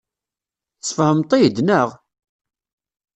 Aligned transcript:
Tesfehmeḍ-t-id, 0.79 1.57
naɣ? 1.67 1.89